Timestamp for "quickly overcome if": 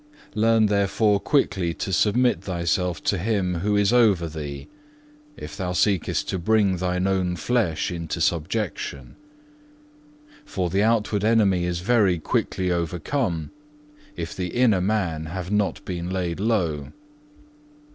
12.17-14.35